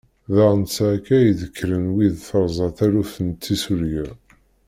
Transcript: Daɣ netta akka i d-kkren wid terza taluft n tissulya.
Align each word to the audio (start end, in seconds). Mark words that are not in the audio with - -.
Daɣ 0.35 0.51
netta 0.61 0.85
akka 0.95 1.15
i 1.21 1.31
d-kkren 1.39 1.85
wid 1.93 2.15
terza 2.27 2.67
taluft 2.77 3.17
n 3.25 3.29
tissulya. 3.33 4.07